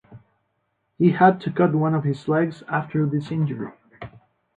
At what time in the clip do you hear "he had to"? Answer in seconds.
0.97-1.51